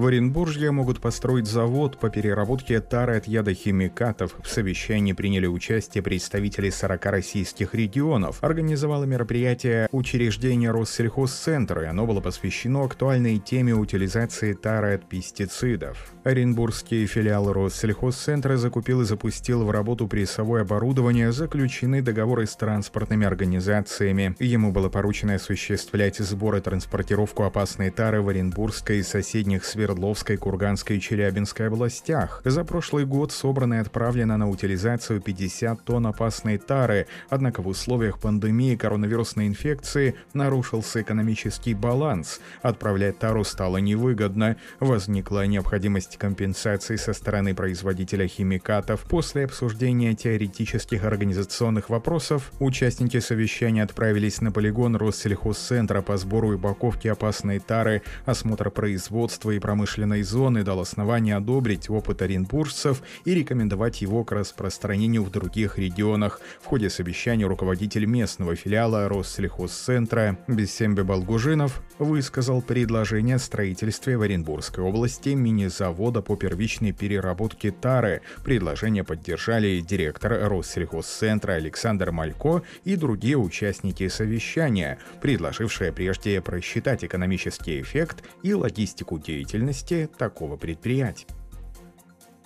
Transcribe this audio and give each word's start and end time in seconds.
В 0.00 0.06
Оренбурге 0.06 0.70
могут 0.70 0.98
построить 0.98 1.46
завод 1.46 1.98
по 1.98 2.08
переработке 2.08 2.80
тары 2.80 3.18
от 3.18 3.26
ядохимикатов. 3.26 4.34
В 4.42 4.48
совещании 4.48 5.12
приняли 5.12 5.46
участие 5.46 6.02
представители 6.02 6.70
40 6.70 7.04
российских 7.04 7.74
регионов. 7.74 8.38
Организовало 8.40 9.04
мероприятие 9.04 9.90
учреждение 9.92 10.70
Россельхозцентра, 10.70 11.82
и 11.82 11.86
оно 11.86 12.06
было 12.06 12.22
посвящено 12.22 12.82
актуальной 12.82 13.36
теме 13.36 13.74
утилизации 13.74 14.54
тары 14.54 14.94
от 14.94 15.06
пестицидов. 15.06 16.14
Оренбургский 16.24 17.04
филиал 17.04 17.52
Россельхозцентра 17.52 18.56
закупил 18.56 19.02
и 19.02 19.04
запустил 19.04 19.66
в 19.66 19.70
работу 19.70 20.08
прессовое 20.08 20.62
оборудование, 20.62 21.30
заключены 21.30 22.00
договоры 22.00 22.46
с 22.46 22.56
транспортными 22.56 23.26
организациями. 23.26 24.34
Ему 24.38 24.72
было 24.72 24.88
поручено 24.88 25.34
осуществлять 25.34 26.16
сбор 26.16 26.56
и 26.56 26.60
транспортировку 26.62 27.42
опасной 27.42 27.90
тары 27.90 28.22
в 28.22 28.30
Оренбургской 28.30 29.00
и 29.00 29.02
соседних 29.02 29.66
Свердловской, 29.90 30.36
Курганской 30.36 30.98
и 30.98 31.00
Челябинской 31.00 31.66
областях. 31.66 32.42
За 32.44 32.64
прошлый 32.64 33.04
год 33.04 33.32
собрано 33.32 33.74
и 33.74 33.78
отправлено 33.78 34.36
на 34.36 34.48
утилизацию 34.48 35.20
50 35.20 35.82
тонн 35.82 36.06
опасной 36.06 36.58
тары, 36.58 37.08
однако 37.28 37.60
в 37.60 37.66
условиях 37.66 38.20
пандемии 38.20 38.76
коронавирусной 38.76 39.48
инфекции 39.48 40.14
нарушился 40.32 41.02
экономический 41.02 41.74
баланс. 41.74 42.40
Отправлять 42.62 43.18
тару 43.18 43.42
стало 43.42 43.78
невыгодно. 43.78 44.56
Возникла 44.78 45.46
необходимость 45.46 46.16
компенсации 46.18 46.94
со 46.94 47.12
стороны 47.12 47.52
производителя 47.54 48.28
химикатов. 48.28 49.00
После 49.08 49.44
обсуждения 49.44 50.14
теоретических 50.14 51.04
организационных 51.04 51.90
вопросов 51.90 52.52
участники 52.60 53.18
совещания 53.18 53.82
отправились 53.82 54.40
на 54.40 54.52
полигон 54.52 54.94
Россельхозцентра 54.94 56.00
по 56.00 56.16
сбору 56.16 56.52
и 56.52 56.56
упаковке 56.56 57.10
опасной 57.10 57.58
тары, 57.58 58.02
осмотр 58.24 58.70
производства 58.70 59.50
и 59.50 59.58
промышленной 59.70 60.24
зоны 60.24 60.64
дал 60.64 60.80
основание 60.80 61.36
одобрить 61.36 61.88
опыт 61.88 62.22
оренбуржцев 62.22 63.04
и 63.24 63.36
рекомендовать 63.36 64.02
его 64.02 64.24
к 64.24 64.32
распространению 64.32 65.22
в 65.22 65.30
других 65.30 65.78
регионах. 65.78 66.40
В 66.60 66.66
ходе 66.66 66.90
совещания 66.90 67.46
руководитель 67.46 68.04
местного 68.04 68.56
филиала 68.56 69.08
Россельхозцентра 69.08 70.36
Бессембе 70.48 71.04
Балгужинов 71.04 71.80
высказал 72.00 72.62
предложение 72.62 73.36
о 73.36 73.38
строительстве 73.38 74.18
в 74.18 74.22
Оренбургской 74.22 74.82
области 74.82 75.28
мини-завода 75.28 76.20
по 76.20 76.34
первичной 76.34 76.90
переработке 76.90 77.70
тары. 77.70 78.22
Предложение 78.42 79.04
поддержали 79.04 79.78
директор 79.78 80.32
Россельхозцентра 80.50 81.52
Александр 81.52 82.10
Малько 82.10 82.62
и 82.82 82.96
другие 82.96 83.36
участники 83.36 84.08
совещания, 84.08 84.98
предложившие 85.22 85.92
прежде 85.92 86.40
просчитать 86.40 87.04
экономический 87.04 87.80
эффект 87.80 88.24
и 88.42 88.52
логистику 88.52 89.20
деятельности 89.20 89.59
деятельности 89.60 90.08
такого 90.18 90.56
предприятия. 90.56 91.26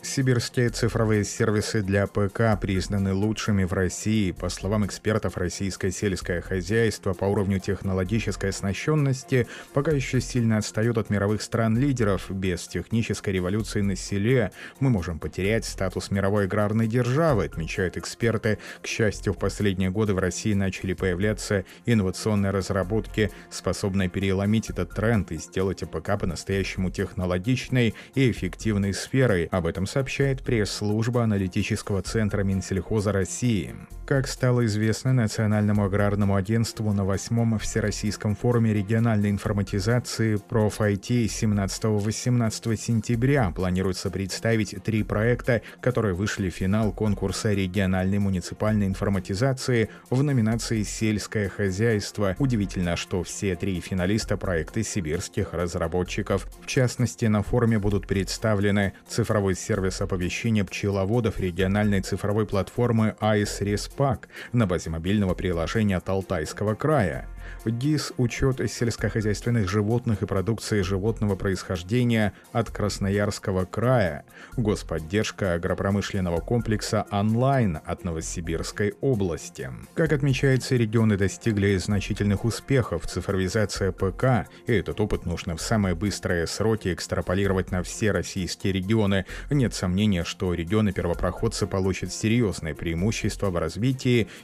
Сибирские 0.04 0.68
цифровые 0.68 1.24
сервисы 1.24 1.80
для 1.80 2.06
ПК 2.06 2.60
признаны 2.60 3.14
лучшими 3.14 3.64
в 3.64 3.72
России. 3.72 4.32
По 4.32 4.50
словам 4.50 4.84
экспертов, 4.84 5.38
российское 5.38 5.90
сельское 5.90 6.42
хозяйство 6.42 7.14
по 7.14 7.24
уровню 7.24 7.58
технологической 7.58 8.50
оснащенности 8.50 9.48
пока 9.72 9.92
еще 9.92 10.20
сильно 10.20 10.58
отстает 10.58 10.98
от 10.98 11.08
мировых 11.08 11.40
стран-лидеров. 11.40 12.30
Без 12.30 12.68
технической 12.68 13.32
революции 13.32 13.80
на 13.80 13.96
селе 13.96 14.52
мы 14.78 14.90
можем 14.90 15.18
потерять 15.18 15.64
статус 15.64 16.10
мировой 16.10 16.44
аграрной 16.44 16.86
державы, 16.86 17.46
отмечают 17.46 17.96
эксперты. 17.96 18.58
К 18.82 18.86
счастью, 18.86 19.32
в 19.32 19.38
последние 19.38 19.90
годы 19.90 20.12
в 20.12 20.18
России 20.18 20.52
начали 20.52 20.92
появляться 20.92 21.64
инновационные 21.86 22.50
разработки, 22.50 23.30
способные 23.50 24.10
переломить 24.10 24.68
этот 24.68 24.94
тренд 24.94 25.32
и 25.32 25.38
сделать 25.38 25.82
АПК 25.82 26.20
по-настоящему 26.20 26.90
технологичной 26.90 27.94
и 28.14 28.30
эффективной 28.30 28.92
сферой. 28.92 29.46
Об 29.46 29.66
этом 29.66 29.86
сообщает 29.94 30.42
пресс-служба 30.42 31.22
аналитического 31.22 32.02
центра 32.02 32.42
Минсельхоза 32.42 33.12
России. 33.12 33.76
Как 34.06 34.28
стало 34.28 34.66
известно 34.66 35.14
Национальному 35.14 35.86
аграрному 35.86 36.34
агентству 36.34 36.92
на 36.92 37.06
восьмом 37.06 37.58
Всероссийском 37.58 38.36
форуме 38.36 38.74
региональной 38.74 39.30
информатизации 39.30 40.34
ProfIT 40.36 41.24
17-18 41.24 42.76
сентября 42.76 43.50
планируется 43.50 44.10
представить 44.10 44.76
три 44.84 45.04
проекта, 45.04 45.62
которые 45.80 46.14
вышли 46.14 46.50
в 46.50 46.54
финал 46.54 46.92
конкурса 46.92 47.54
региональной 47.54 48.18
муниципальной 48.18 48.86
информатизации 48.88 49.88
в 50.10 50.22
номинации 50.22 50.82
«Сельское 50.82 51.48
хозяйство». 51.48 52.36
Удивительно, 52.38 52.96
что 52.96 53.22
все 53.22 53.56
три 53.56 53.80
финалиста 53.80 54.36
проекты 54.36 54.82
сибирских 54.82 55.54
разработчиков. 55.54 56.46
В 56.60 56.66
частности, 56.66 57.24
на 57.24 57.42
форуме 57.42 57.78
будут 57.78 58.06
представлены 58.06 58.92
цифровой 59.08 59.54
сервис 59.54 60.02
оповещения 60.02 60.62
пчеловодов 60.62 61.40
региональной 61.40 62.02
цифровой 62.02 62.44
платформы 62.44 63.16
АИС 63.18 63.62
Респак 63.94 64.28
на 64.52 64.66
базе 64.66 64.90
мобильного 64.90 65.34
приложения 65.34 65.98
от 65.98 66.08
Алтайского 66.08 66.74
края. 66.74 67.28
ГИС– 67.64 68.12
учет 68.16 68.60
сельскохозяйственных 68.70 69.68
животных 69.68 70.22
и 70.22 70.26
продукции 70.26 70.82
животного 70.82 71.36
происхождения 71.36 72.32
от 72.52 72.70
Красноярского 72.70 73.64
края, 73.64 74.24
господдержка 74.56 75.54
агропромышленного 75.54 76.40
комплекса 76.40 77.06
онлайн 77.10 77.80
от 77.84 78.04
Новосибирской 78.04 78.94
области. 79.00 79.70
Как 79.94 80.12
отмечается, 80.12 80.76
регионы 80.76 81.16
достигли 81.16 81.76
значительных 81.76 82.44
успехов. 82.44 83.06
Цифровизация 83.06 83.92
ПК, 83.92 84.48
и 84.66 84.72
этот 84.72 85.00
опыт 85.00 85.26
нужно 85.26 85.56
в 85.56 85.62
самые 85.62 85.94
быстрые 85.94 86.46
сроки 86.46 86.92
экстраполировать 86.92 87.70
на 87.70 87.82
все 87.82 88.10
российские 88.10 88.72
регионы. 88.72 89.26
Нет 89.50 89.74
сомнения, 89.74 90.24
что 90.24 90.52
регионы-первопроходцы 90.52 91.66
получат 91.66 92.12
серьезное 92.12 92.74
преимущество 92.74 93.50
в 93.50 93.56
развитии 93.56 93.83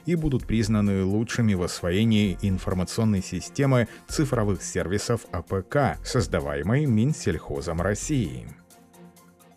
и 0.05 0.15
будут 0.15 0.45
признаны 0.45 1.03
лучшими 1.03 1.53
в 1.53 1.63
освоении 1.63 2.37
информационной 2.41 3.23
системы 3.23 3.87
цифровых 4.07 4.61
сервисов 4.61 5.21
АПК, 5.31 5.97
создаваемой 6.03 6.85
Минсельхозом 6.85 7.81
России. 7.81 8.47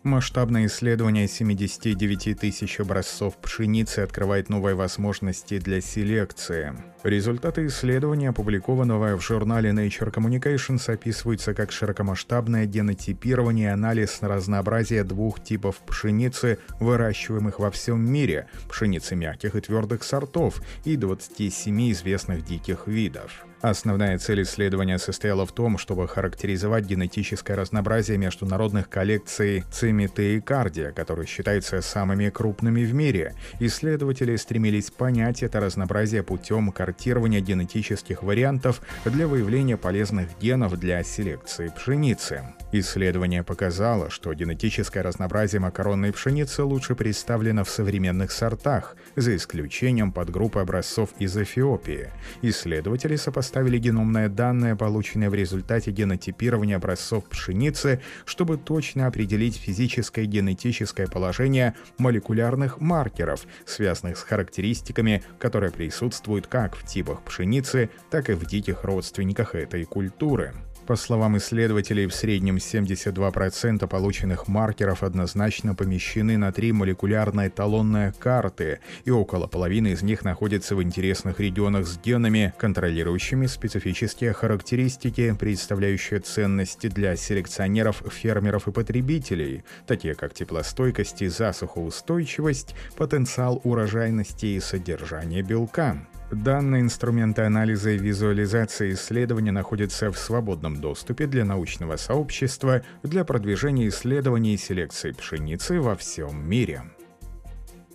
Масштабное 0.03 0.67
исследование 0.67 1.27
79 1.27 2.39
тысяч 2.39 2.79
образцов 2.79 3.37
пшеницы 3.37 3.99
открывает 3.99 4.49
новые 4.49 4.75
возможности 4.75 5.57
для 5.57 5.81
селекции. 5.81 6.73
Результаты 7.05 7.67
исследования, 7.67 8.29
опубликованного 8.29 9.15
в 9.15 9.21
журнале 9.21 9.69
Nature 9.69 10.11
Communications, 10.11 10.91
описываются 10.91 11.53
как 11.53 11.71
широкомасштабное 11.71 12.65
генотипирование 12.65 13.67
и 13.67 13.73
анализ 13.73 14.17
разнообразия 14.21 15.03
двух 15.03 15.39
типов 15.43 15.77
пшеницы, 15.85 16.57
выращиваемых 16.79 17.59
во 17.59 17.69
всем 17.69 18.03
мире– 18.11 18.47
пшеницы 18.69 19.15
мягких 19.15 19.55
и 19.55 19.61
твердых 19.61 20.03
сортов 20.03 20.63
и 20.83 20.95
27 20.95 21.91
известных 21.91 22.43
диких 22.43 22.87
видов. 22.87 23.45
Основная 23.61 24.19
цель 24.19 24.43
исследования 24.43 24.99
состояла 24.99 25.45
в 25.47 25.51
том, 25.51 25.79
чтобы 25.79 26.07
характеризовать 26.07 26.85
генетическое 26.85 27.55
разнообразие 27.55 28.17
международных 28.19 28.89
коллекций 28.89 29.63
CIMMYT 29.71 30.35
и 30.35 30.39
ICARDA, 30.39 30.91
которые 30.91 31.25
считаются 31.25 31.81
самыми 31.81 32.29
крупными 32.29 32.83
в 32.83 32.93
мире. 32.93 33.33
Исследователи 33.59 34.35
стремились 34.35 34.91
понять 34.91 35.41
это 35.41 35.59
разнообразие 35.59 36.21
путем 36.21 36.71
картирования 36.95 37.41
генетических 37.41 38.23
вариантов 38.23 38.81
для 39.03 39.27
выявления 39.27 39.75
полезных 39.75 40.29
генов 40.39 40.79
для 40.79 41.03
селекции 41.03 41.71
пшеницы. 41.75 42.41
Исследование 42.71 43.43
показало, 43.43 44.09
что 44.09 44.33
генетическое 44.33 45.01
разнообразие 45.01 45.59
макаронной 45.59 46.13
пшеницы 46.13 46.63
лучше 46.63 46.95
представлено 46.95 47.65
в 47.65 47.69
современных 47.69 48.31
сортах, 48.31 48.95
за 49.17 49.35
исключением 49.35 50.13
подгруппы 50.13 50.59
образцов 50.59 51.09
из 51.19 51.35
Эфиопии. 51.37 52.11
Исследователи 52.41 53.17
сопоставили 53.17 53.77
геномные 53.77 54.29
данные, 54.29 54.75
полученные 54.77 55.29
в 55.29 55.35
результате 55.35 55.91
генотипирования 55.91 56.77
образцов 56.77 57.25
пшеницы, 57.25 58.01
чтобы 58.25 58.57
точно 58.57 59.07
определить 59.07 59.57
физическое 59.57 60.23
и 60.23 60.27
генетическое 60.27 61.07
положение 61.07 61.75
молекулярных 61.97 62.79
маркеров, 62.79 63.41
связанных 63.65 64.17
с 64.17 64.23
характеристиками, 64.23 65.23
которые 65.39 65.71
присутствуют 65.71 66.47
как 66.47 66.75
в 66.75 66.84
типах 66.85 67.21
пшеницы, 67.23 67.89
так 68.09 68.29
и 68.29 68.33
в 68.33 68.45
диких 68.45 68.83
родственниках 68.83 69.55
этой 69.55 69.85
культуры. 69.85 70.53
По 70.85 70.95
словам 70.95 71.35
исследователей, 71.37 72.05
в 72.05 72.13
среднем 72.13 72.57
72% 72.57 73.87
полученных 73.87 74.47
маркеров 74.47 75.01
однозначно 75.01 75.73
помещены 75.73 76.37
на 76.37 76.51
три 76.51 76.71
молекулярные 76.73 77.49
талонные 77.49 78.13
карты, 78.19 78.79
и 79.03 79.09
около 79.09 79.47
половины 79.47 79.93
из 79.93 80.03
них 80.03 80.23
находятся 80.23 80.75
в 80.75 80.83
интересных 80.83 81.39
регионах 81.39 81.87
с 81.87 81.97
генами, 81.97 82.53
контролирующими 82.59 83.47
специфические 83.47 84.33
характеристики, 84.33 85.35
представляющие 85.39 86.19
ценности 86.19 86.85
для 86.85 87.15
селекционеров, 87.15 88.03
фермеров 88.11 88.67
и 88.67 88.71
потребителей, 88.71 89.63
такие 89.87 90.13
как 90.13 90.35
теплостойкость 90.35 91.23
и 91.23 91.29
засухоустойчивость, 91.29 92.75
потенциал 92.95 93.59
урожайности 93.63 94.45
и 94.45 94.59
содержание 94.59 95.41
белка. 95.41 96.05
Данные 96.31 96.81
инструменты 96.81 97.43
анализа 97.43 97.91
и 97.91 97.97
визуализации 97.97 98.93
исследования 98.93 99.51
находятся 99.51 100.11
в 100.11 100.17
свободном 100.17 100.81
доступе 100.81 101.27
для 101.27 101.45
научного 101.45 101.97
сообщества 101.97 102.81
для 103.03 103.23
продвижения 103.23 103.87
исследований 103.87 104.55
и 104.55 104.57
селекции 104.57 105.11
пшеницы 105.11 105.79
во 105.79 105.95
всем 105.95 106.49
мире. 106.49 106.83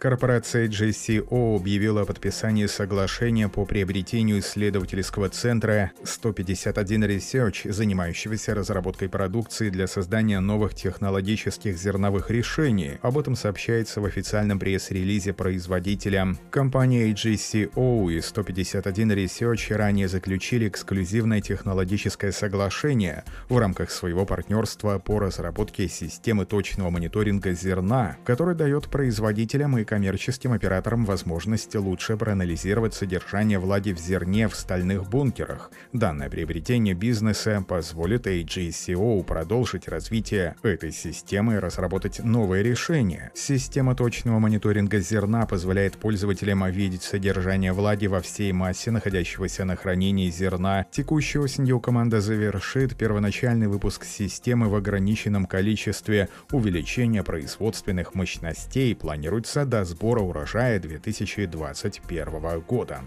Корпорация 0.00 0.66
JCO 0.66 1.56
объявила 1.56 2.00
о 2.00 2.04
подписании 2.06 2.64
соглашения 2.64 3.50
по 3.50 3.66
приобретению 3.66 4.38
исследовательского 4.38 5.28
центра 5.28 5.92
151 6.02 7.04
Research, 7.04 7.70
занимающегося 7.70 8.54
разработкой 8.54 9.10
продукции 9.10 9.68
для 9.68 9.86
создания 9.86 10.40
новых 10.40 10.74
технологических 10.74 11.76
зерновых 11.76 12.30
решений. 12.30 12.92
Об 13.02 13.18
этом 13.18 13.36
сообщается 13.36 14.00
в 14.00 14.06
официальном 14.06 14.58
пресс-релизе 14.58 15.34
производителя. 15.34 16.28
Компания 16.50 17.12
JCO 17.12 18.10
и 18.10 18.22
151 18.22 19.12
Research 19.12 19.76
ранее 19.76 20.08
заключили 20.08 20.68
эксклюзивное 20.68 21.42
технологическое 21.42 22.32
соглашение 22.32 23.24
в 23.50 23.58
рамках 23.58 23.90
своего 23.90 24.24
партнерства 24.24 24.98
по 24.98 25.18
разработке 25.18 25.88
системы 25.88 26.46
точного 26.46 26.88
мониторинга 26.88 27.52
зерна, 27.52 28.16
который 28.24 28.54
дает 28.54 28.88
производителям 28.88 29.76
и 29.76 29.89
коммерческим 29.90 30.52
операторам 30.52 31.04
возможность 31.04 31.74
лучше 31.74 32.16
проанализировать 32.16 32.94
содержание 32.94 33.58
влаги 33.58 33.90
в 33.92 33.98
зерне 33.98 34.46
в 34.46 34.54
стальных 34.54 35.10
бункерах. 35.10 35.72
Данное 35.92 36.30
приобретение 36.30 36.94
бизнеса 36.94 37.64
позволит 37.66 38.28
AGCO 38.28 39.24
продолжить 39.24 39.88
развитие 39.88 40.54
этой 40.62 40.92
системы 40.92 41.54
и 41.54 41.58
разработать 41.58 42.20
новые 42.22 42.62
решения. 42.62 43.32
Система 43.34 43.96
точного 43.96 44.38
мониторинга 44.38 45.00
зерна 45.00 45.44
позволяет 45.44 45.96
пользователям 45.96 46.64
видеть 46.70 47.02
содержание 47.02 47.72
влаги 47.72 48.06
во 48.06 48.20
всей 48.20 48.52
массе 48.52 48.92
находящегося 48.92 49.64
на 49.64 49.74
хранении 49.74 50.30
зерна. 50.30 50.86
Текущей 50.92 51.40
осенью 51.40 51.80
команда 51.80 52.20
завершит 52.20 52.96
первоначальный 52.96 53.66
выпуск 53.66 54.04
системы 54.04 54.68
в 54.68 54.76
ограниченном 54.76 55.46
количестве 55.46 56.28
увеличения 56.52 57.24
производственных 57.24 58.14
мощностей 58.14 58.94
планируется 58.94 59.64
до 59.64 59.79
сбора 59.84 60.20
урожая 60.20 60.78
2021 60.78 62.60
года. 62.60 63.02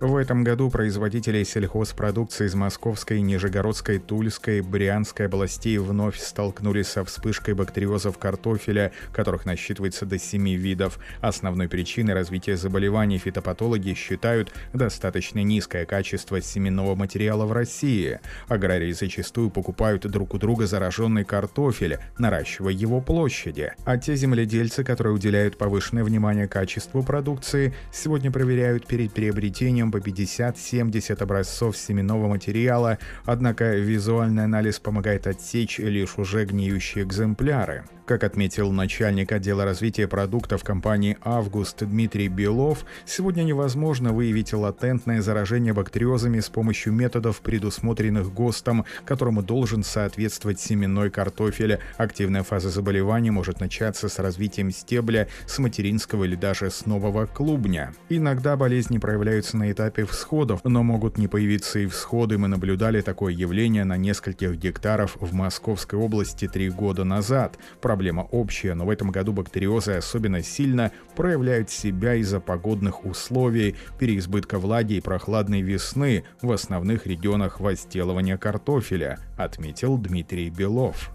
В 0.00 0.16
этом 0.16 0.44
году 0.44 0.70
производители 0.70 1.44
сельхозпродукции 1.44 2.46
из 2.46 2.54
Московской, 2.54 3.20
Нижегородской, 3.20 3.98
Тульской, 3.98 4.62
Брянской 4.62 5.26
областей 5.26 5.76
вновь 5.76 6.18
столкнулись 6.18 6.86
со 6.86 7.04
вспышкой 7.04 7.52
бактериозов 7.52 8.16
картофеля, 8.16 8.92
которых 9.12 9.44
насчитывается 9.44 10.06
до 10.06 10.18
7 10.18 10.54
видов. 10.54 10.98
Основной 11.20 11.68
причиной 11.68 12.14
развития 12.14 12.56
заболеваний 12.56 13.18
фитопатологи 13.18 13.92
считают 13.92 14.50
достаточно 14.72 15.40
низкое 15.40 15.84
качество 15.84 16.40
семенного 16.40 16.94
материала 16.94 17.44
в 17.44 17.52
России. 17.52 18.20
Аграрии 18.48 18.92
зачастую 18.92 19.50
покупают 19.50 20.06
друг 20.10 20.32
у 20.32 20.38
друга 20.38 20.66
зараженный 20.66 21.24
картофель, 21.24 21.98
наращивая 22.16 22.72
его 22.72 23.02
площади. 23.02 23.74
А 23.84 23.98
те 23.98 24.16
земледельцы, 24.16 24.82
которые 24.82 25.12
уделяют 25.12 25.58
повышенное 25.58 26.04
внимание 26.04 26.48
качеству 26.48 27.02
продукции, 27.02 27.74
сегодня 27.92 28.30
проверяют 28.30 28.86
перед 28.86 29.12
приобретением 29.12 29.89
по 29.90 29.98
50-70 29.98 31.22
образцов 31.22 31.76
семенного 31.76 32.28
материала, 32.28 32.98
однако 33.24 33.74
визуальный 33.74 34.44
анализ 34.44 34.78
помогает 34.78 35.26
отсечь 35.26 35.78
лишь 35.78 36.18
уже 36.18 36.44
гниющие 36.44 37.04
экземпляры. 37.04 37.84
Как 38.10 38.24
отметил 38.24 38.72
начальник 38.72 39.30
отдела 39.30 39.64
развития 39.64 40.08
продуктов 40.08 40.64
компании 40.64 41.16
«Август» 41.22 41.84
Дмитрий 41.84 42.26
Белов, 42.26 42.84
сегодня 43.06 43.44
невозможно 43.44 44.12
выявить 44.12 44.52
латентное 44.52 45.22
заражение 45.22 45.72
бактериозами 45.72 46.40
с 46.40 46.48
помощью 46.48 46.92
методов, 46.92 47.40
предусмотренных 47.40 48.34
ГОСТом, 48.34 48.84
которому 49.04 49.44
должен 49.44 49.84
соответствовать 49.84 50.58
семенной 50.58 51.08
картофель. 51.10 51.78
Активная 51.98 52.42
фаза 52.42 52.70
заболевания 52.70 53.30
может 53.30 53.60
начаться 53.60 54.08
с 54.08 54.18
развитием 54.18 54.72
стебля, 54.72 55.28
с 55.46 55.60
материнского 55.60 56.24
или 56.24 56.34
даже 56.34 56.68
с 56.68 56.86
нового 56.86 57.26
клубня. 57.26 57.92
Иногда 58.08 58.56
болезни 58.56 58.98
проявляются 58.98 59.56
на 59.56 59.70
этапе 59.70 60.04
всходов, 60.04 60.62
но 60.64 60.82
могут 60.82 61.16
не 61.16 61.28
появиться 61.28 61.78
и 61.78 61.86
всходы. 61.86 62.38
Мы 62.38 62.48
наблюдали 62.48 63.02
такое 63.02 63.32
явление 63.32 63.84
на 63.84 63.96
нескольких 63.96 64.56
гектаров 64.56 65.16
в 65.20 65.32
Московской 65.32 65.96
области 65.96 66.48
три 66.48 66.70
года 66.70 67.04
назад. 67.04 67.56
Проблема 67.80 67.99
общая, 68.30 68.74
но 68.74 68.86
в 68.86 68.90
этом 68.90 69.10
году 69.10 69.32
бактериозы 69.32 69.92
особенно 69.92 70.42
сильно 70.42 70.90
проявляют 71.14 71.70
себя 71.70 72.14
из-за 72.14 72.40
погодных 72.40 73.04
условий, 73.04 73.76
переизбытка 73.98 74.58
влаги 74.58 74.94
и 74.94 75.00
прохладной 75.00 75.60
весны 75.60 76.24
в 76.42 76.50
основных 76.50 77.06
регионах 77.06 77.60
возделывания 77.60 78.38
картофеля, 78.38 79.18
отметил 79.36 79.98
Дмитрий 79.98 80.50
Белов 80.50 81.10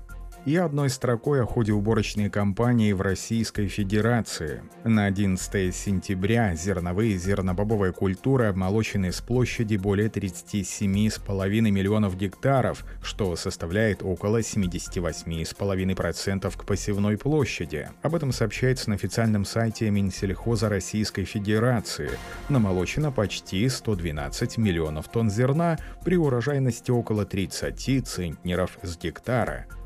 и 0.45 0.55
одной 0.57 0.89
строкой 0.89 1.41
о 1.41 1.45
ходе 1.45 1.71
уборочной 1.73 2.29
кампании 2.29 2.91
в 2.93 3.01
Российской 3.01 3.67
Федерации. 3.67 4.63
На 4.83 5.05
11 5.05 5.75
сентября 5.75 6.53
зерновые 6.55 7.13
и 7.13 7.17
зернобобовая 7.17 7.91
культура 7.91 8.49
обмолочены 8.49 9.11
с 9.11 9.21
площади 9.21 9.77
более 9.77 10.09
37,5 10.09 11.71
миллионов 11.71 12.15
гектаров, 12.15 12.85
что 13.01 13.35
составляет 13.35 14.03
около 14.03 14.41
78,5% 14.41 16.55
к 16.55 16.65
посевной 16.65 17.17
площади. 17.17 17.89
Об 18.03 18.13
этом 18.13 18.31
сообщается 18.31 18.91
на 18.91 18.95
официальном 18.95 19.45
сайте 19.45 19.89
Минсельхоза 19.89 20.69
Российской 20.69 21.23
Федерации. 21.23 22.11
Намолочено 22.49 23.11
почти 23.11 23.67
112 23.67 24.59
миллионов 24.59 25.07
тонн 25.07 25.31
зерна 25.31 25.79
при 26.03 26.17
урожайности 26.17 26.91
около 26.91 27.25
30 27.25 28.07
центнеров 28.07 28.77
с 28.83 28.95
гектара. 28.97 29.65